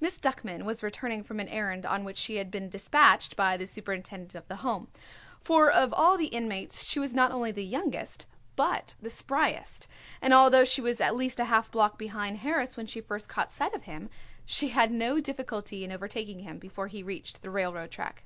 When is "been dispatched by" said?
2.52-3.56